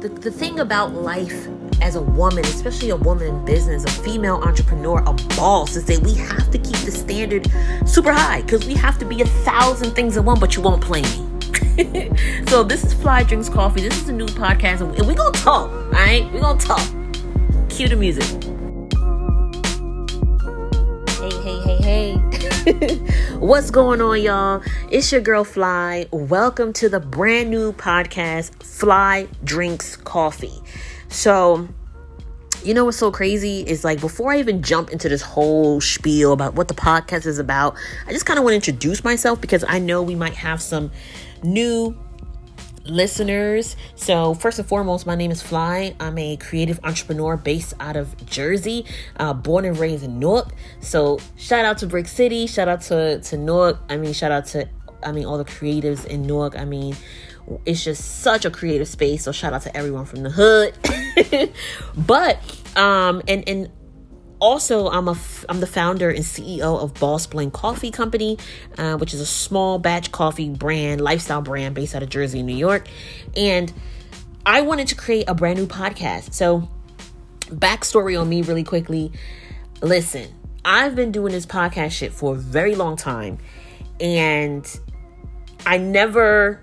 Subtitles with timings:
[0.00, 1.48] the, the thing about life
[1.80, 6.00] as a woman, especially a woman in business, a female entrepreneur, a boss, is that
[6.00, 7.50] we have to keep the standard
[7.88, 10.82] super high because we have to be a thousand things in one, but you won't
[10.82, 11.26] play me.
[12.48, 13.80] so this is Fly Drinks Coffee.
[13.80, 15.70] This is a new podcast, and we're gonna talk.
[15.70, 16.86] All right, we're gonna talk.
[17.70, 18.24] Cue the music.
[21.18, 22.16] Hey, hey, hey,
[22.64, 23.12] hey.
[23.38, 24.62] What's going on, y'all?
[24.90, 26.06] It's your girl Fly.
[26.10, 30.58] Welcome to the brand new podcast, Fly Drinks Coffee.
[31.08, 31.68] So,
[32.64, 36.32] you know what's so crazy is like before I even jump into this whole spiel
[36.32, 37.76] about what the podcast is about,
[38.06, 40.90] I just kind of want to introduce myself because I know we might have some
[41.42, 41.94] new
[42.88, 43.76] listeners.
[43.94, 45.94] So, first and foremost, my name is Fly.
[46.00, 48.84] I'm a creative entrepreneur based out of Jersey,
[49.18, 50.50] uh, born and raised in Newark.
[50.80, 53.78] So, shout out to Brick City, shout out to, to Newark.
[53.88, 54.68] I mean, shout out to,
[55.02, 56.58] I mean, all the creatives in Newark.
[56.58, 56.96] I mean,
[57.64, 59.24] it's just such a creative space.
[59.24, 60.74] So, shout out to everyone from the hood.
[61.96, 62.38] but,
[62.76, 63.70] um, and, and,
[64.38, 65.16] also i'm a
[65.48, 68.36] i'm the founder and ceo of boss blend coffee company
[68.76, 72.56] uh, which is a small batch coffee brand lifestyle brand based out of jersey new
[72.56, 72.86] york.
[73.36, 73.72] And
[74.44, 76.34] i wanted to create a brand new podcast.
[76.34, 76.68] So
[77.46, 79.12] backstory on me really quickly.
[79.82, 80.32] Listen
[80.64, 83.38] i've been doing this podcast shit for a very long time.
[84.00, 84.66] And
[85.64, 86.62] i never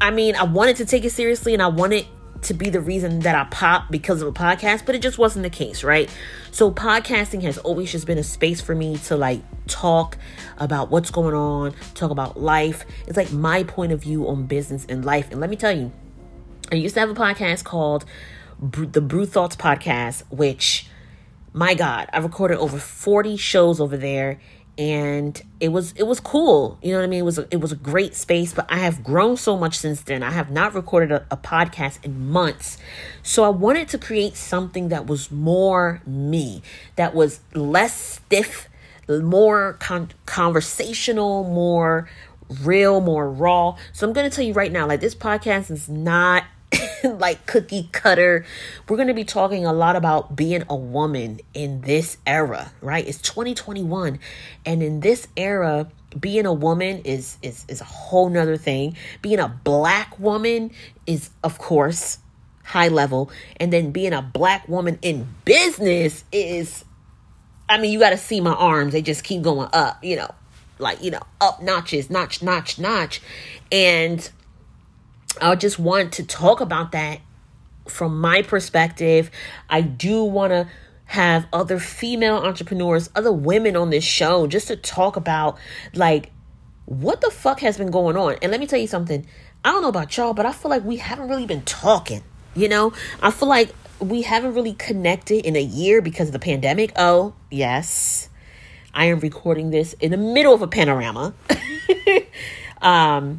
[0.00, 2.04] i mean i wanted to take it seriously and i wanted
[2.44, 5.42] to be the reason that I pop because of a podcast, but it just wasn't
[5.42, 6.10] the case, right?
[6.50, 10.16] So podcasting has always just been a space for me to like talk
[10.58, 12.84] about what's going on, talk about life.
[13.06, 15.30] It's like my point of view on business and life.
[15.30, 15.92] And let me tell you,
[16.70, 18.04] I used to have a podcast called
[18.60, 20.88] the Brew Thoughts Podcast, which
[21.52, 24.40] my God, I recorded over 40 shows over there
[24.76, 26.78] and it was it was cool.
[26.82, 27.20] You know what i mean?
[27.20, 30.00] It was a, it was a great space but i have grown so much since
[30.02, 30.22] then.
[30.22, 32.78] I have not recorded a, a podcast in months.
[33.22, 36.62] So i wanted to create something that was more me
[36.96, 38.68] that was less stiff
[39.08, 42.08] more con- conversational more
[42.62, 43.76] real more raw.
[43.92, 46.44] So i'm going to tell you right now like this podcast is not
[47.18, 48.44] like cookie cutter.
[48.88, 53.06] We're going to be talking a lot about being a woman in this era, right?
[53.06, 54.18] It's 2021
[54.64, 55.88] and in this era
[56.18, 58.96] being a woman is is is a whole nother thing.
[59.20, 60.70] Being a black woman
[61.06, 62.18] is of course
[62.62, 66.84] high level and then being a black woman in business is
[67.68, 68.92] I mean, you got to see my arms.
[68.92, 70.30] They just keep going up, you know,
[70.78, 73.22] like, you know, up notches, notch, notch, notch.
[73.72, 74.28] And
[75.40, 77.20] I just want to talk about that
[77.86, 79.30] from my perspective.
[79.68, 80.68] I do want to
[81.06, 85.58] have other female entrepreneurs, other women on this show just to talk about
[85.94, 86.30] like
[86.86, 88.36] what the fuck has been going on.
[88.42, 89.26] And let me tell you something.
[89.64, 92.22] I don't know about y'all, but I feel like we haven't really been talking.
[92.54, 92.92] You know,
[93.22, 96.92] I feel like we haven't really connected in a year because of the pandemic.
[96.96, 98.28] Oh, yes.
[98.92, 101.34] I am recording this in the middle of a panorama.
[102.82, 103.38] um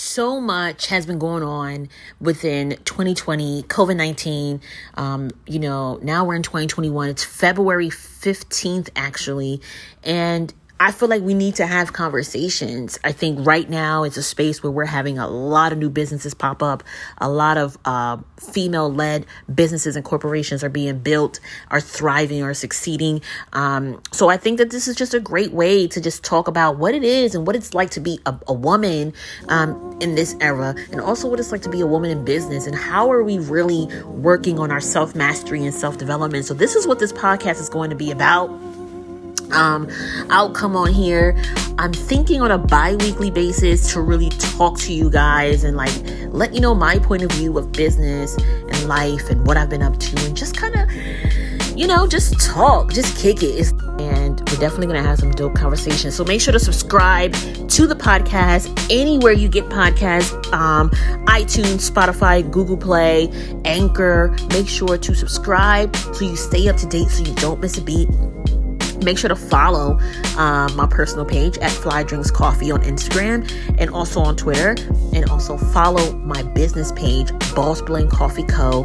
[0.00, 1.88] so much has been going on
[2.20, 4.60] within 2020 covid-19
[4.94, 7.90] um, you know now we're in 2021 it's february
[8.20, 9.60] 15th actually.
[10.04, 10.52] And
[10.82, 12.98] I feel like we need to have conversations.
[13.04, 16.32] I think right now it's a space where we're having a lot of new businesses
[16.32, 16.82] pop up.
[17.18, 21.38] A lot of uh, female led businesses and corporations are being built,
[21.70, 23.20] are thriving, are succeeding.
[23.52, 26.78] Um, so I think that this is just a great way to just talk about
[26.78, 29.12] what it is and what it's like to be a, a woman
[29.48, 32.66] um, in this era, and also what it's like to be a woman in business,
[32.66, 36.46] and how are we really working on our self mastery and self development.
[36.46, 38.48] So this is what this podcast is going to be about
[39.52, 39.88] um,
[40.30, 41.36] I'll come on here.
[41.78, 45.92] I'm thinking on a bi weekly basis to really talk to you guys and like
[46.28, 49.82] let you know my point of view of business and life and what I've been
[49.82, 53.72] up to and just kind of, you know, just talk, just kick it.
[53.98, 56.14] And we're definitely going to have some dope conversations.
[56.14, 57.32] So make sure to subscribe
[57.68, 60.90] to the podcast anywhere you get podcasts um,
[61.26, 63.30] iTunes, Spotify, Google Play,
[63.64, 64.36] Anchor.
[64.50, 67.82] Make sure to subscribe so you stay up to date so you don't miss a
[67.82, 68.08] beat
[69.02, 69.98] make sure to follow
[70.36, 74.76] um, my personal page at Fly Drinks Coffee on Instagram and also on Twitter.
[75.14, 78.78] And also follow my business page, Boss Blend Coffee Co.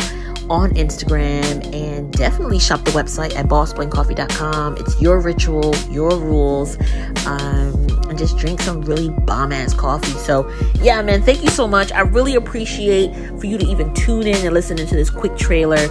[0.50, 1.74] on Instagram.
[1.74, 4.78] And definitely shop the website at bossblendcoffee.com.
[4.78, 6.78] It's your ritual, your rules.
[7.26, 10.12] Um, and just drink some really bomb ass coffee.
[10.12, 10.50] So,
[10.82, 11.92] yeah, man, thank you so much.
[11.92, 15.88] I really appreciate for you to even tune in and listen to this quick trailer.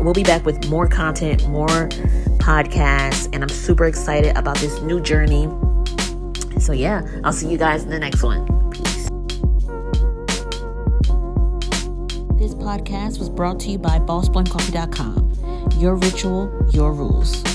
[0.00, 1.68] We'll be back with more content, more
[2.38, 5.48] podcasts, and I'm super excited about this new journey.
[6.58, 8.46] So, yeah, I'll see you guys in the next one.
[8.70, 9.08] Peace.
[12.38, 15.70] This podcast was brought to you by bossblendcoffee.com.
[15.78, 17.49] Your ritual, your rules.